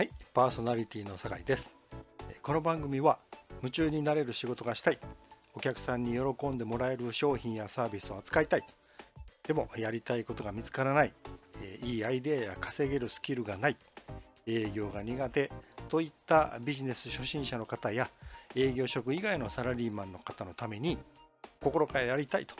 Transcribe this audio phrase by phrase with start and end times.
[0.00, 1.76] はい、パーソナリティの酒井です。
[2.40, 3.18] この番組は
[3.58, 4.98] 夢中になれる仕事がしたい、
[5.52, 8.62] お客さんに喜んでもらえる商品やサービスを扱いたい、
[9.46, 11.12] でもやりたいことが見つからない、
[11.82, 13.76] いいアイデアや稼げるスキルがない、
[14.46, 15.52] 営業が苦手
[15.90, 18.08] といったビジネス初心者の方や
[18.54, 20.96] 営業職以外のサラリーマンの方のために
[21.62, 22.54] 心からやりたいと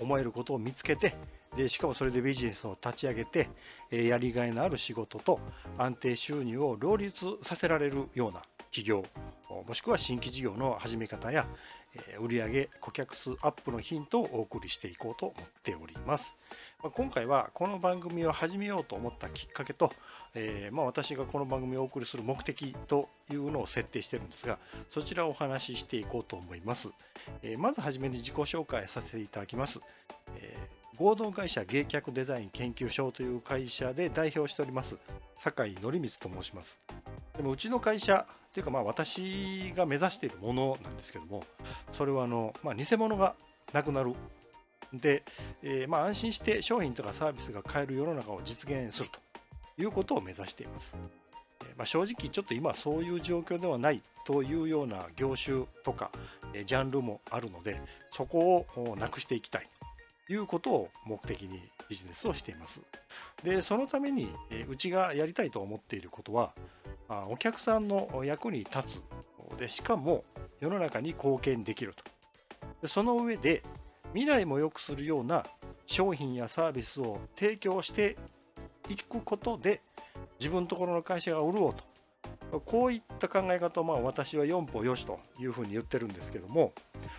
[0.00, 1.14] 思えることを見つけて
[1.56, 3.48] でしかもそれでビジネスを立ち上げて
[3.90, 5.40] えやりがいのある仕事と
[5.78, 8.42] 安定収入を両立させられるような
[8.82, 9.04] 企業
[9.66, 11.46] もしくは新規事業の始め方や
[11.94, 16.36] え売上顧客数アップのヒントをお送りしていこうと思っております。
[16.82, 19.92] ま今回はこの番組を始めようと思ったきっかけと、
[20.34, 24.58] えーまあ、私がこの番組をお送りする目的というのを設定してるんですが
[24.90, 26.90] そちらをお話ししていこうと思います。
[27.42, 29.80] えーまずはじめに自己紹介させていただきます。
[30.36, 34.96] えー合同会社芸客デザイン研究所という会社で代表しております
[35.36, 36.80] 酒井則光と申します。
[37.36, 41.44] でもうちの会社っていうかまあ私が目指しているものなんですけども
[41.92, 43.34] それはあの、まあ、偽物が
[43.72, 44.14] なくなる。
[44.92, 45.24] で、
[45.62, 49.20] えーまあ、安心して商品とかサービスが買える世の中を実現すると
[49.82, 50.96] いうことを目指しています。
[51.62, 56.10] えーまあ、正直ちょっと今そういう状況ではないというような業種とか
[56.54, 59.68] えージャンルもあるのでそこをなくしていきたい。
[60.28, 62.80] いうことを目的にビジネスをしています。
[63.42, 66.54] でそのためにえうちがやりたいと思っていることは
[67.08, 69.02] あお客さんの役に立つ。
[69.58, 70.24] でしかも
[70.60, 72.04] 世の中に貢献できると。
[72.82, 73.62] でその上で
[74.12, 75.44] 未来も良くするような
[75.86, 78.16] 商品やサービスを提供して
[78.88, 79.80] いくことで
[80.40, 81.84] 自分のところの会社が潤うと。
[82.64, 86.72] こういった考え方をまあ私は4歩よしというふうに言ってるんですけども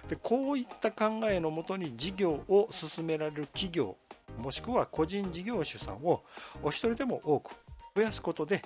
[0.08, 3.96] でこういった考えのもとに事業を進められる企業
[4.38, 6.24] もしくは個人事業主さんを
[6.64, 7.56] お一人でも多く
[7.96, 8.64] 増やすことで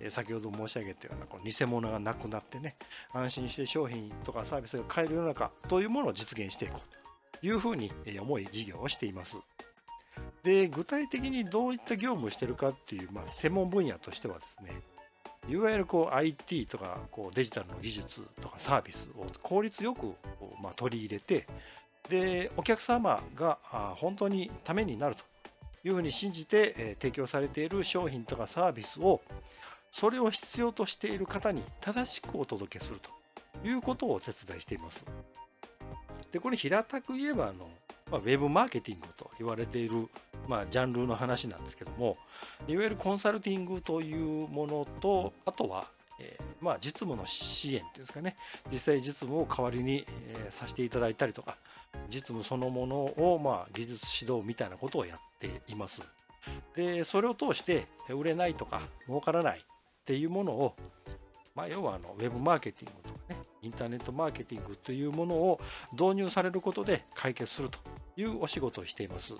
[0.00, 2.76] え先ほど申し上げたようなこの偽物がなくなってね
[3.12, 9.36] 安心して商品とかサービスが買える世の中というものを実現していこうというふうにえー思い事業をしています。
[10.42, 14.70] で具体的にどういった業務をしているかっていう、まあ、専門分野としてはですね
[15.48, 20.14] いわゆるこう IT とかこうデジタルの技術とかサービスを効率よく
[20.64, 21.46] まあ取り入れて
[22.08, 23.58] でお客様が
[23.96, 25.24] 本当にためになると
[25.84, 29.20] いうふうに信じて、え提供されている商品とかサービスを
[29.92, 33.10] それを必要としている方に正しくお届けすると
[33.66, 35.04] いうことをお手伝いしています。
[36.32, 37.68] でこれ平たく言えばあの、
[38.10, 40.08] まあ、ウェブマーケティングと言われている、
[40.48, 42.16] まあ、ジャンルの話なんですけども
[42.66, 45.86] いわゆるコンサルティングというものとあとは、
[46.64, 48.36] まあ、実務の支援っていうんですかね
[48.72, 51.56] 実際実務を代わりに、えさせていただいたりとか
[52.08, 56.02] 実務そのものを、まあ、技術指導みたいなことをやっています。
[56.74, 59.62] でそれを通して売れないとか儲からないっ
[60.04, 60.74] ていうものを、
[61.54, 65.60] まあ、要はあのウェブマーケティングとかねインターネットマーケティングというものを
[65.92, 67.78] 導入されることで解決すると
[68.16, 69.34] いうお仕事をしています。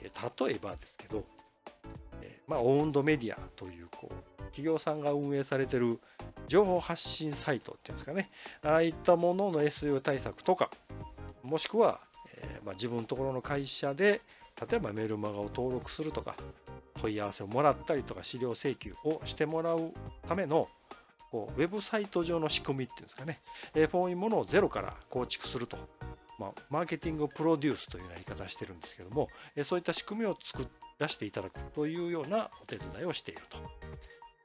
[0.00, 1.24] え例えばですけど、
[2.48, 6.00] まあ、オウンドメディアというこう企業さんが運営されてる
[6.48, 8.30] 情報発信サイトっていうんですかね。
[8.62, 10.70] ああいったものの SEO 対策とか
[11.42, 12.00] もしくは、
[12.34, 14.20] えーまあ、自分のところの会社で
[14.68, 16.34] 例えばメルマガを登録するとか
[17.00, 19.92] 問い合わせをもらったりとか資料請求をしてもらう
[20.26, 20.68] ための
[21.30, 23.40] こうウェブサイト上の仕組みっていうんですかね、
[23.74, 25.76] えーこういうものをゼロから構築すると、
[26.38, 30.66] まあ、マーケティングプロデュースというような言い方してるんですけども、えーそういった仕組みを作
[30.98, 33.58] らせていただくというようなお手伝いをしていると。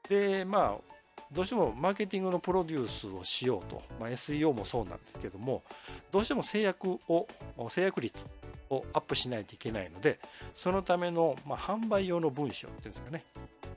[0.09, 0.92] でまあ
[1.33, 5.63] どうしてもマーケティングのプロデュースをしようと、まあ、SEO もそうなんですけども
[6.11, 7.27] どうしても制約を
[7.69, 8.25] 制約率
[8.69, 10.19] をアップしないといけないので
[10.55, 13.23] そのための、まあ、販売用の文章っていうんですかね、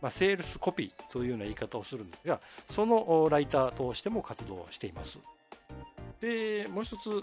[0.01, 2.41] まあ、セールスコピーというような言い方をするんですが
[2.71, 5.19] そのライターとしても活動しています。
[6.21, 7.23] でもう一つ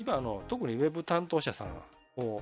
[0.00, 2.40] 今あの特にウェブ担当者さんを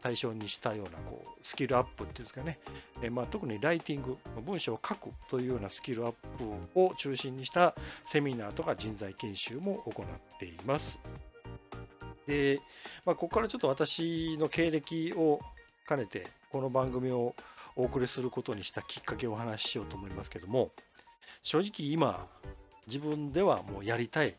[0.00, 2.58] 対象にしたようなこうスキルアップっていうんですかね、
[3.02, 6.12] えまあ、特にライティング文章を書くというようなスキルアッ
[6.72, 7.74] プを中心にした
[8.04, 10.98] セミナーとか人材研修も行っています。
[12.26, 12.60] で、
[13.04, 15.40] まあ、ここからちょっと私の経歴を
[15.88, 17.34] 兼ねてこの番組を
[17.74, 20.70] お送りすることにしたきっかけをお話ししようと思いますけども
[21.42, 22.26] 正直今
[22.86, 24.36] 自分ではもうやりたい。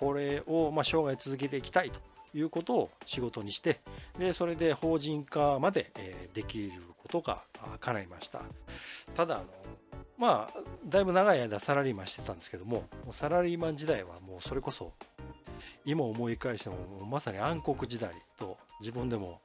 [0.00, 2.00] これをま生涯続けていきたいと。
[2.34, 3.80] いうことを仕事にして
[4.18, 7.42] でそれで法人化までえできることが
[7.80, 8.42] 叶いました。
[9.14, 9.44] ただあの
[10.16, 14.92] まあだいぶ長い間サラリーマンしてたんですけどももサラリーマン時代はもうそれこそ
[15.84, 19.40] 今思い返してもまさに暗黒時代と自分でも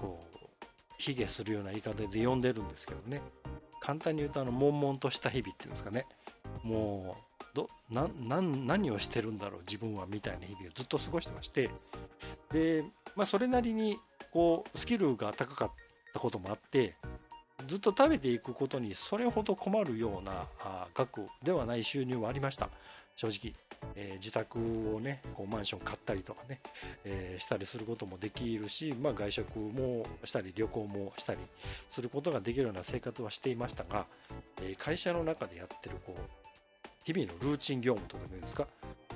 [0.00, 0.36] こう
[0.98, 3.20] 卑下するような言い方で呼んでるんですけどね。
[3.80, 6.06] 簡単に言うとあの悶々とした日々っていうんですかね。
[6.62, 8.08] もうどな
[8.40, 11.70] 何をしてるんだろう自分はみたいな日々をずっと過ごしてまして。
[12.52, 12.84] で、
[13.16, 13.98] まあ、それなりに
[14.32, 15.70] こうスキルが高かっ
[16.12, 16.94] たこともあって
[17.68, 22.68] ずっと食べていくことにそれほど困るようなあ額ではない収入はありました。
[23.16, 23.54] 正直、
[23.94, 24.58] えー、自宅
[24.94, 26.60] をねこうマンション買ったりとかね、
[27.04, 31.40] えー、したりすることもできるし、まあ、外食もしたり旅行もしたり
[31.90, 34.06] することができるような生活はしていましたが、
[34.60, 36.43] えー、会社の中でやってるこう
[37.04, 38.66] 日々のルーチン業務とかもいうんですか？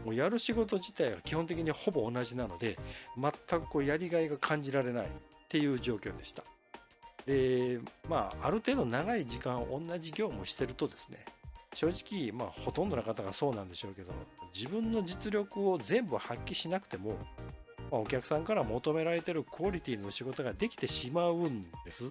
[0.04, 2.78] もうやる仕事自体は基本的にほぼ同じなので
[3.16, 5.08] 全くこうやりがいが感じられないっ
[5.48, 6.44] ていう状況でした
[7.26, 11.18] でまあある程度長い時間同じ業務をしてるとですね
[11.74, 14.12] 正直、まあ、ほとんどの方がそうなんでしょうけど
[14.54, 17.10] 自分の実力を全部発揮しなくても、
[17.90, 22.10] まあ、お客さんから求められてるクオリティの仕事ができてしまうんです。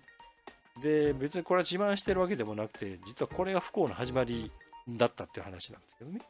[0.81, 4.51] で別にこれは自慢してるわけでもなくて実はこれが不幸の始まり
[4.89, 6.21] だったっていう話なんですけどね。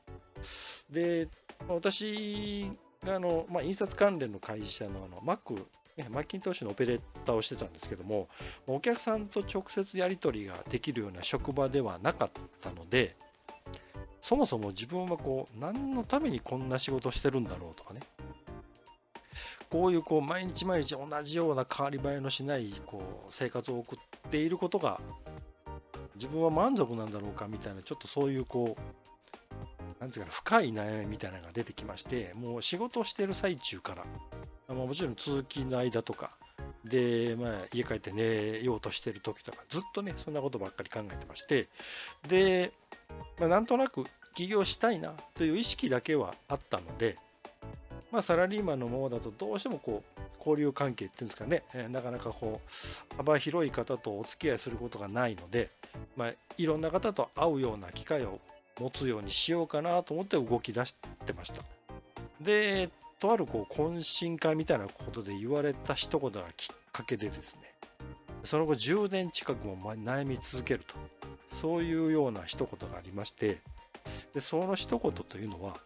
[0.89, 1.27] で
[1.67, 2.71] 私
[3.03, 5.65] があの、まあ、印刷関連の会社のあの Mac
[5.97, 8.27] ね、マッキントッシュのオペレーターをしてたんですけども
[8.67, 12.29] お客さんと直接やり取りができるような職場ではなかっ
[12.61, 13.15] たので
[14.21, 18.01] そもそも自分はこう何のためにこんな仕事してるんだろうとかね
[19.69, 23.99] こういうこう毎日毎日同じような変わり映えのしないこう生活を送っ
[24.29, 25.01] ていることが
[26.17, 34.05] 自分は満足なんだろうかみたいなちょっとそういうこうなんていうかな深い悩みみたいなのが出てきましてもう仕事をしてる最中から
[34.67, 36.31] まあ、もちろん通勤の間とか
[36.83, 41.67] で、まあ、家帰って寝ようとしてる時とかずっとねそんなことばっかり考えてまして
[42.27, 42.71] で、
[43.39, 44.05] まあ、なんとなく
[44.35, 47.17] 起業したいなという意識だけはあったので、
[48.11, 50.16] まあ、サラリーマンのままだとどうしてもこう
[50.47, 55.69] 交流関係っていうんですかね、えなかなかこう幅広い方とお付き合いすることがないので、
[56.15, 58.39] まあ、いろんな方と会うような機会を
[58.79, 60.95] 持つようにしようかなと思って動き出し
[61.25, 61.63] てました。
[62.39, 62.89] で
[63.19, 67.61] とあるこう懇親会みたいなことで言われた一言がきっかけでですね
[68.43, 70.95] その後10年近くも悩み続けると
[71.47, 73.57] そういうような一言がありまして
[74.35, 75.79] でその一言というのは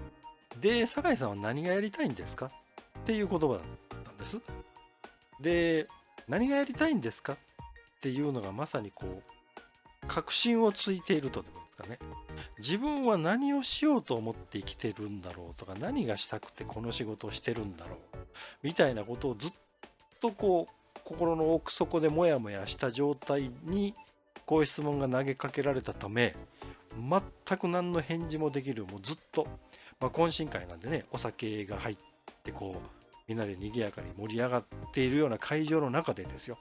[0.58, 2.50] 「で酒井さんは何がやりたいんですか?」
[3.00, 3.89] っていう言葉だった
[4.20, 4.40] です。
[5.40, 5.88] で
[6.28, 7.36] 何がやりたいんですかっ
[8.00, 11.98] ていうのがまさにこう確信をついているとでもいいですかね
[12.58, 18.18] 自分は何をしようと思って生きてるんだろうとか何がしたくてこの仕事をしてるんだろう
[18.62, 19.52] みたいなことをずっ
[20.20, 23.94] とこう心の奥底でモヤモヤした状態に
[24.46, 26.34] こういう質問が投げかけられたため
[26.96, 29.46] 全く何の返事もできるもうずっと、
[30.00, 31.96] まあ、懇親会なんでねお酒が入っ
[32.42, 32.99] てこう
[33.30, 36.58] みんなで賑やかに盛り上がっているような会場の中でですよ。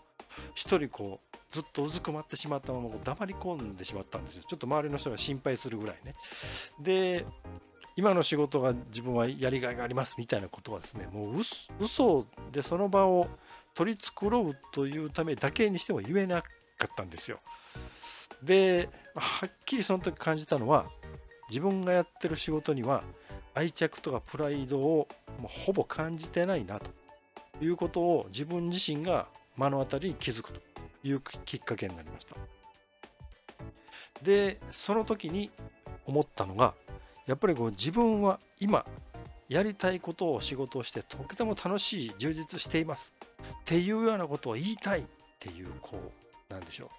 [0.53, 4.43] 一人こうずっとうずくまってしまったままこう黙り込んでしまったんですよ。
[4.47, 6.13] ちょっと周りの人が心配するぐらいね。
[6.79, 7.25] で
[7.95, 11.41] 今の仕事が自分はやりがいがありますみたいなことはですねもう
[11.79, 13.27] 嘘でその場を
[13.73, 16.47] 取り繕うというためだけにしても言えなか
[16.85, 17.39] ったんですよ。
[18.43, 20.85] ではっきりその時感じたのは
[21.49, 23.03] 自分がやってる仕事には
[23.53, 25.07] 愛着とかプライドを
[25.43, 26.91] ほぼ感じてないなと
[27.61, 30.61] いうことを自分自身が目の当たりに気づくと
[31.03, 32.35] いうきっかけになりました。
[34.23, 35.49] でその時に
[36.05, 36.73] 思ったのが
[37.25, 38.85] やっぱりこう自分は今
[39.47, 45.03] やりたいことを仕事をしてとても楽しい充実していますっていうようなことを言いたいっ
[45.39, 46.11] ていうこ
[46.49, 46.89] うなんでしょう。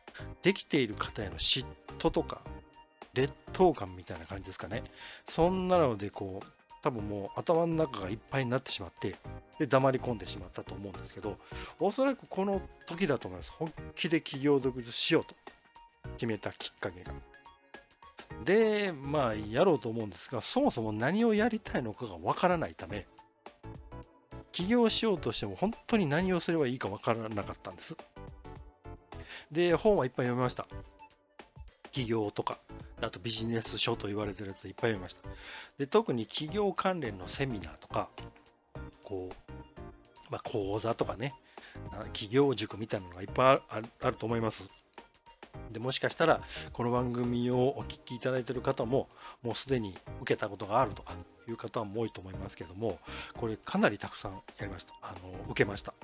[0.42, 1.64] できている方への嫉
[1.98, 2.42] 妬とか
[3.14, 4.84] 劣等感みたいな感じですかね。
[5.26, 6.48] そんなのでこう
[6.82, 9.16] 多分もう頭の中がいっぱいになってしまって
[9.58, 11.36] で黙り込んでしまったと思うんですけど
[11.78, 13.52] おそらくこの時だと思います。
[13.52, 15.34] 本気で企業独立しようと
[16.12, 17.12] 決めたきっかけが。
[18.44, 23.06] でまあやろうと思うんですがそもそも何をやりたいのかがわからないため
[24.52, 27.96] 起業しようとしても本当に何をすればいいかわからなかったんです。
[29.50, 30.66] で本はいっぱい読みました。
[31.92, 32.58] 起業とか。
[33.02, 35.22] あとビジネス書と言われてるやついっぱい読みました。
[35.78, 38.08] で特に企業関連のセミナーとか
[39.04, 39.52] こう、
[40.30, 41.34] まあ、講座とかね
[42.12, 43.60] 企業塾みたいなのがいっぱい
[44.00, 44.68] あると思います。
[45.72, 46.40] でもしかしたら
[46.72, 49.08] この番組をお聞きいただいている方も
[49.42, 51.14] もうすでに受けたことがあるとか
[51.48, 52.98] いう方も多いと思いますけども
[53.36, 54.94] これかなりたくさんやりました。
[55.02, 55.94] あの受けました。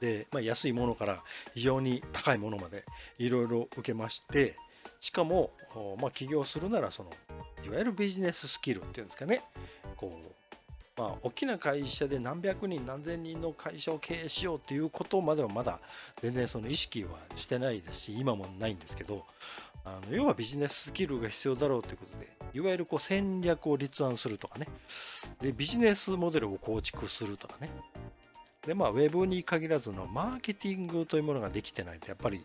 [0.00, 1.22] で、まあ、安いものから
[1.54, 2.84] 非常に高いものまで
[3.18, 4.56] いろいろ受けまして
[5.00, 5.50] しかも、
[6.00, 7.10] まあ、起業するならその
[7.66, 9.42] いわゆるビジネススキルっていうんですかね。
[9.96, 10.30] こう
[10.96, 15.80] まあ、大きな会社で何百人何千人の会社を経営しようっていうことまではまだ
[16.20, 19.24] 全然その意識はしてないですし今もないんですけど
[19.84, 24.66] あの要はビジネススキルが必要だろうということでいわゆるこう戦略を立案するとかね。
[25.40, 27.70] でビジネスモデルを構築するとかね。
[28.66, 32.44] でまあウェブに限らずのマーケティングというものができてないとやっぱり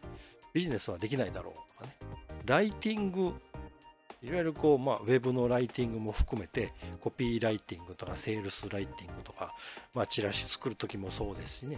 [0.54, 2.05] ビジネスはできないだろうとかね。
[2.46, 3.34] ライティング
[4.26, 9.54] いわゆるこう、まあ、ウェブのライティングも含めて、コピーライティングとか、セールスライティングとか、
[9.94, 11.78] まあ、チラシ作るときもそうですしね、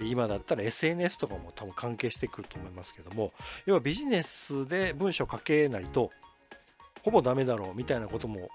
[0.00, 3.32] 今だったら SNS とかも多分関係してくると思いますけども、
[3.64, 6.10] 要はビジネスで文章書けないと、
[7.04, 8.50] ほぼダメだろうみたいなことも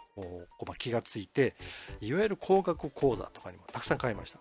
[0.77, 1.55] 気がついて、
[2.01, 4.39] いわゆる工学講座とかにもたくさん買いました。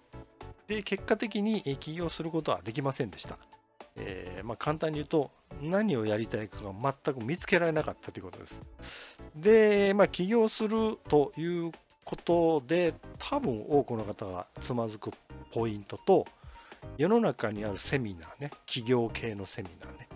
[0.67, 3.39] で、結果的に起業することはできませんでした。
[3.95, 8.61] えー、まあ、簡単に言うと何をやりたいかが全く見つけられなかったということです。
[9.35, 11.73] で、まあ、起業するという
[12.05, 15.11] ことで多分多くの方がつまずく
[15.53, 16.27] ポイントと
[16.97, 20.09] 世の中にあるセミナーね企業系のセミナーね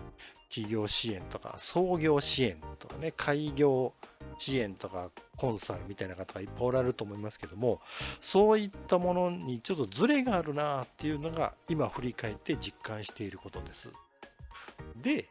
[0.49, 3.93] 企業支援とか創業支援とかね開業
[4.37, 7.79] 支援とかコンサルみたいな方がいっぱいおられると思いますけども
[8.21, 13.89] そういったものにちょっとズレがあるなっていうのが今振り返って実感していることです
[15.01, 15.25] で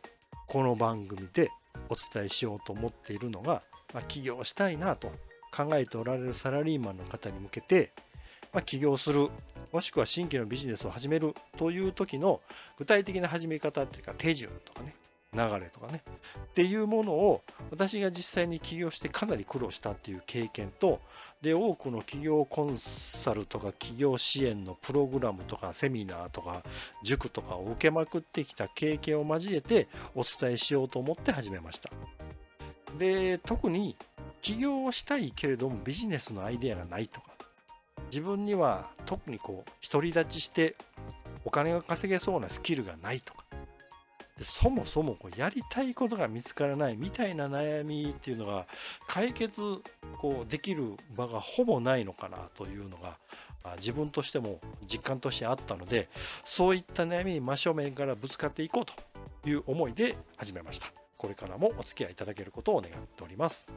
[0.48, 1.50] この番組で
[1.88, 3.62] お伝えしようと思っているのが、
[3.94, 5.12] まあ、起業したいなと
[5.54, 7.90] 考えておられるサラリーマンの方に向けて、
[8.52, 9.28] まあ、起業する
[9.72, 12.40] もしくは新規のビジネスを始めるという時の
[12.78, 14.94] 具体的な始め方っていうか手順とかね
[15.34, 16.02] 流れとかね
[16.44, 21.00] っていうものを私が実際に起業してかなり苦労したっていう経験と
[21.42, 26.62] で多くの企業コンサルとか企業支援のプログラムとかセミナーとか
[27.02, 31.90] 塾とかを受けまくってきた経験を交えてお伝えしようと思って始めました。
[32.96, 33.96] で特に
[34.40, 37.28] 起業をしたいけれどもビジネスのアイデアがないとか
[38.10, 40.76] 自分には特にこう独り立ちして
[41.44, 43.41] お金が稼げそうなスキルがないとか
[44.42, 48.66] でそもそもこうやりたいことが見つからないみたいな悩みっていうのが
[49.06, 49.62] 解決
[50.18, 53.18] こうできる場がほぼないのかなというのが
[53.76, 56.08] 自分としても実感としてあったので
[56.44, 60.88] そういった悩みに真正面からぶつかっていこうという思いで始めました。
[61.16, 63.70] これからもお付き合いいただけることを願っております。